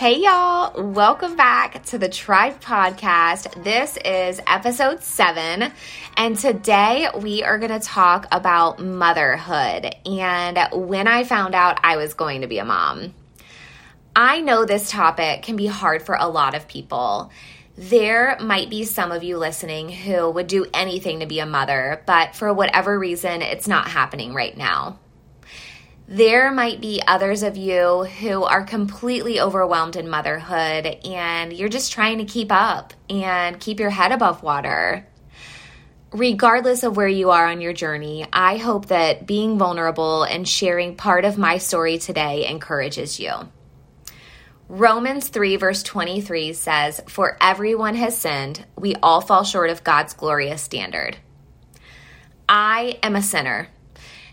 [0.00, 0.82] Hey, y'all.
[0.82, 3.62] Welcome back to the Tribe Podcast.
[3.62, 5.70] This is episode seven.
[6.16, 11.98] And today we are going to talk about motherhood and when I found out I
[11.98, 13.12] was going to be a mom.
[14.16, 17.30] I know this topic can be hard for a lot of people.
[17.76, 22.02] There might be some of you listening who would do anything to be a mother,
[22.06, 24.98] but for whatever reason, it's not happening right now.
[26.10, 31.92] There might be others of you who are completely overwhelmed in motherhood and you're just
[31.92, 35.06] trying to keep up and keep your head above water.
[36.10, 40.96] Regardless of where you are on your journey, I hope that being vulnerable and sharing
[40.96, 43.30] part of my story today encourages you.
[44.68, 50.14] Romans 3, verse 23 says, For everyone has sinned, we all fall short of God's
[50.14, 51.18] glorious standard.
[52.48, 53.68] I am a sinner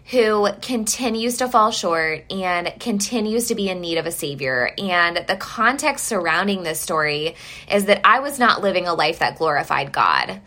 [0.09, 4.71] who continues to fall short and continues to be in need of a savior.
[4.77, 7.35] And the context surrounding this story
[7.69, 10.39] is that I was not living a life that glorified God.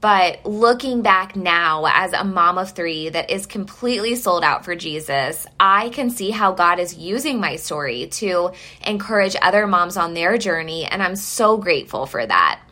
[0.00, 4.74] But looking back now as a mom of three that is completely sold out for
[4.74, 8.52] Jesus, I can see how God is using my story to
[8.86, 10.86] encourage other moms on their journey.
[10.86, 12.62] And I'm so grateful for that.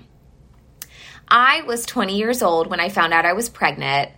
[1.31, 4.11] I was 20 years old when I found out I was pregnant.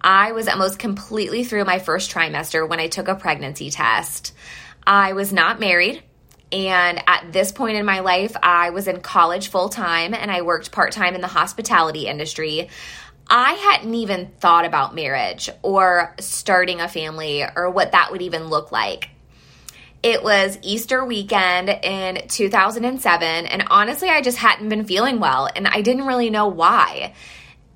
[0.00, 4.32] I was almost completely through my first trimester when I took a pregnancy test.
[4.86, 6.02] I was not married.
[6.52, 10.42] And at this point in my life, I was in college full time and I
[10.42, 12.68] worked part time in the hospitality industry.
[13.28, 18.44] I hadn't even thought about marriage or starting a family or what that would even
[18.44, 19.10] look like.
[20.02, 25.66] It was Easter weekend in 2007, and honestly, I just hadn't been feeling well, and
[25.66, 27.14] I didn't really know why.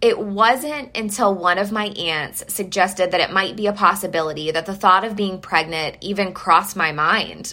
[0.00, 4.64] It wasn't until one of my aunts suggested that it might be a possibility that
[4.64, 7.52] the thought of being pregnant even crossed my mind.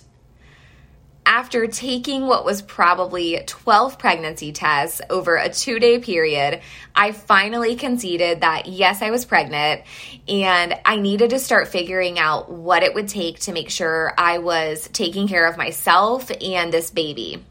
[1.25, 6.61] After taking what was probably 12 pregnancy tests over a two day period,
[6.95, 9.81] I finally conceded that yes, I was pregnant
[10.29, 14.37] and I needed to start figuring out what it would take to make sure I
[14.37, 17.43] was taking care of myself and this baby.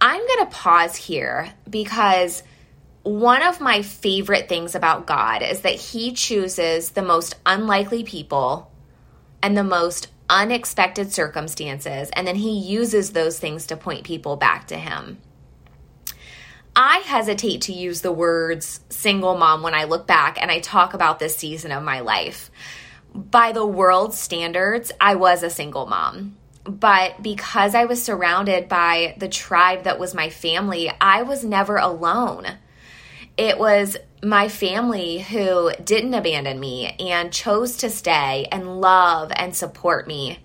[0.00, 2.42] I'm going to pause here because
[3.08, 8.70] one of my favorite things about God is that He chooses the most unlikely people
[9.42, 14.66] and the most unexpected circumstances, and then He uses those things to point people back
[14.68, 15.18] to Him.
[16.76, 20.92] I hesitate to use the words single mom when I look back and I talk
[20.92, 22.50] about this season of my life.
[23.14, 26.36] By the world's standards, I was a single mom.
[26.64, 31.78] But because I was surrounded by the tribe that was my family, I was never
[31.78, 32.46] alone
[33.38, 39.54] it was my family who didn't abandon me and chose to stay and love and
[39.54, 40.40] support me.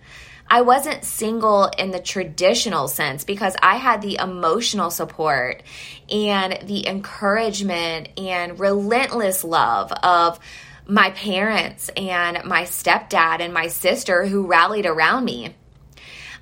[0.47, 5.63] I wasn't single in the traditional sense because I had the emotional support
[6.07, 10.39] and the encouragement and relentless love of
[10.85, 15.55] my parents and my stepdad and my sister who rallied around me.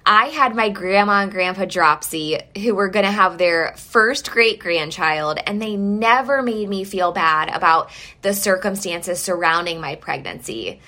[0.05, 4.59] I had my grandma and grandpa Dropsy who were going to have their first great
[4.59, 7.91] grandchild, and they never made me feel bad about
[8.21, 10.79] the circumstances surrounding my pregnancy.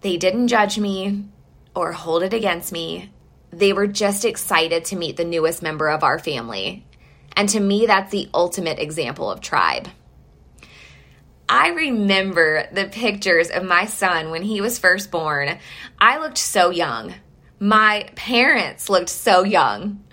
[0.00, 1.24] They didn't judge me
[1.74, 3.10] or hold it against me.
[3.50, 6.86] They were just excited to meet the newest member of our family.
[7.36, 9.88] And to me, that's the ultimate example of tribe.
[11.48, 15.58] I remember the pictures of my son when he was first born.
[15.98, 17.14] I looked so young.
[17.64, 20.04] My parents looked so young.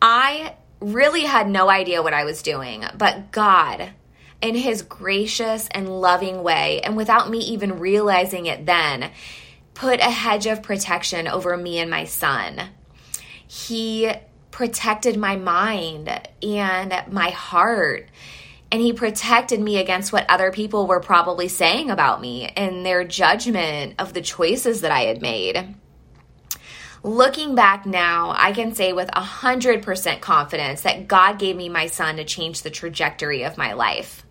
[0.00, 3.90] I really had no idea what I was doing, but God,
[4.40, 9.10] in His gracious and loving way, and without me even realizing it then,
[9.74, 12.62] put a hedge of protection over me and my son.
[13.46, 14.10] He
[14.50, 16.08] protected my mind
[16.42, 18.08] and my heart.
[18.72, 23.04] And he protected me against what other people were probably saying about me and their
[23.04, 25.76] judgment of the choices that I had made.
[27.06, 32.16] Looking back now, I can say with 100% confidence that God gave me my son
[32.16, 34.26] to change the trajectory of my life.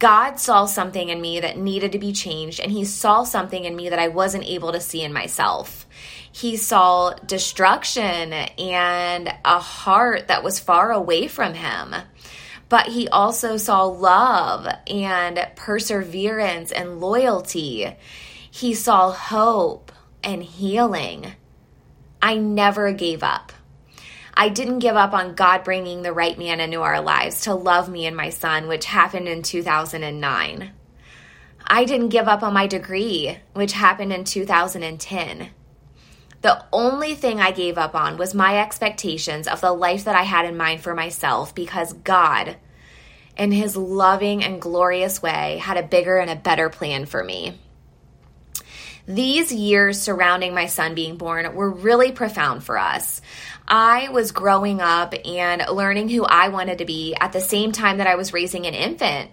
[0.00, 3.76] God saw something in me that needed to be changed, and He saw something in
[3.76, 5.86] me that I wasn't able to see in myself.
[6.32, 11.94] He saw destruction and a heart that was far away from Him.
[12.68, 17.94] But He also saw love and perseverance and loyalty.
[18.50, 19.92] He saw hope
[20.24, 21.34] and healing.
[22.22, 23.52] I never gave up.
[24.34, 27.88] I didn't give up on God bringing the right man into our lives to love
[27.88, 30.70] me and my son, which happened in 2009.
[31.66, 35.50] I didn't give up on my degree, which happened in 2010.
[36.42, 40.22] The only thing I gave up on was my expectations of the life that I
[40.22, 42.56] had in mind for myself because God,
[43.36, 47.58] in His loving and glorious way, had a bigger and a better plan for me.
[49.10, 53.20] These years surrounding my son being born were really profound for us.
[53.66, 57.98] I was growing up and learning who I wanted to be at the same time
[57.98, 59.32] that I was raising an infant.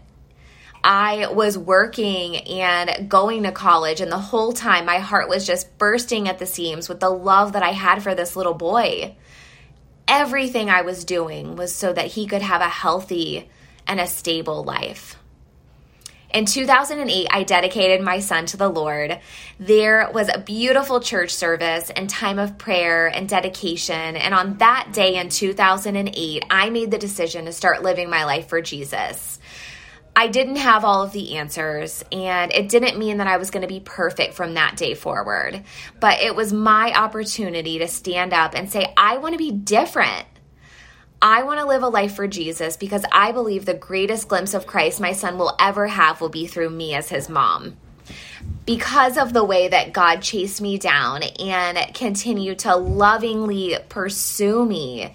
[0.83, 5.77] I was working and going to college, and the whole time my heart was just
[5.77, 9.15] bursting at the seams with the love that I had for this little boy.
[10.07, 13.47] Everything I was doing was so that he could have a healthy
[13.85, 15.17] and a stable life.
[16.33, 19.19] In 2008, I dedicated my son to the Lord.
[19.59, 24.17] There was a beautiful church service and time of prayer and dedication.
[24.17, 28.49] And on that day in 2008, I made the decision to start living my life
[28.49, 29.39] for Jesus.
[30.17, 33.61] I didn't have all of the answers, and it didn't mean that I was going
[33.61, 35.63] to be perfect from that day forward.
[35.99, 40.25] But it was my opportunity to stand up and say, I want to be different.
[41.21, 44.67] I want to live a life for Jesus because I believe the greatest glimpse of
[44.67, 47.77] Christ my son will ever have will be through me as his mom.
[48.65, 55.13] Because of the way that God chased me down and continued to lovingly pursue me,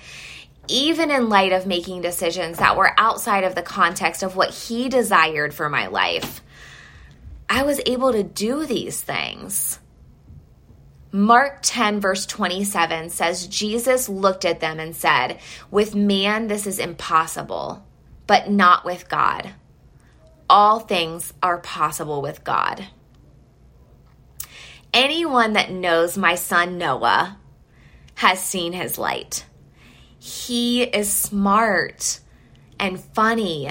[0.68, 4.88] even in light of making decisions that were outside of the context of what He
[4.88, 6.40] desired for my life,
[7.48, 9.78] I was able to do these things.
[11.14, 15.38] Mark 10, verse 27 says, Jesus looked at them and said,
[15.70, 17.86] With man, this is impossible,
[18.26, 19.50] but not with God.
[20.48, 22.86] All things are possible with God.
[24.94, 27.38] Anyone that knows my son Noah
[28.14, 29.44] has seen his light.
[30.18, 32.20] He is smart
[32.78, 33.70] and funny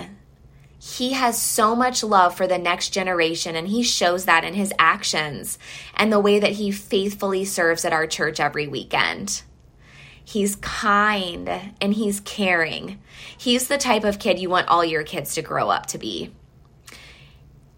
[0.84, 4.74] he has so much love for the next generation, and he shows that in his
[4.80, 5.60] actions
[5.94, 9.44] and the way that he faithfully serves at our church every weekend.
[10.26, 11.48] He's kind
[11.80, 13.00] and he's caring.
[13.38, 16.32] He's the type of kid you want all your kids to grow up to be.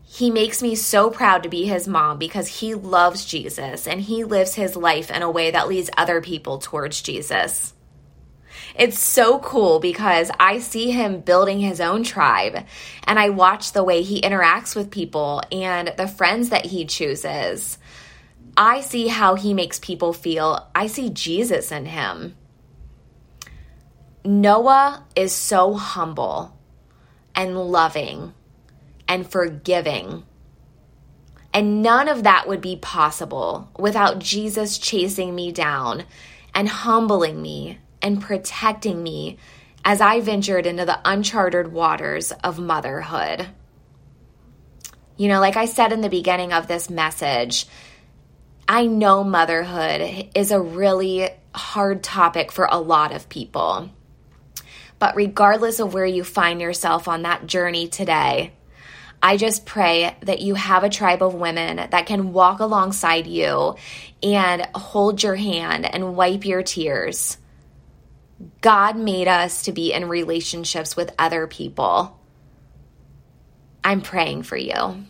[0.05, 4.23] He makes me so proud to be his mom because he loves Jesus and he
[4.23, 7.72] lives his life in a way that leads other people towards Jesus.
[8.75, 12.65] It's so cool because I see him building his own tribe
[13.03, 17.77] and I watch the way he interacts with people and the friends that he chooses.
[18.57, 20.67] I see how he makes people feel.
[20.73, 22.35] I see Jesus in him.
[24.25, 26.57] Noah is so humble
[27.35, 28.33] and loving
[29.07, 30.23] and forgiving.
[31.53, 36.05] And none of that would be possible without Jesus chasing me down
[36.55, 39.37] and humbling me and protecting me
[39.85, 43.47] as I ventured into the uncharted waters of motherhood.
[45.17, 47.65] You know, like I said in the beginning of this message,
[48.67, 53.89] I know motherhood is a really hard topic for a lot of people.
[54.99, 58.53] But regardless of where you find yourself on that journey today,
[59.21, 63.75] I just pray that you have a tribe of women that can walk alongside you
[64.21, 67.37] and hold your hand and wipe your tears
[68.61, 72.19] God made us to be in relationships with other people.
[73.83, 75.05] I'm praying for you.